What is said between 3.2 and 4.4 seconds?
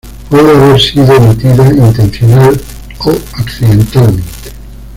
accidentalmente.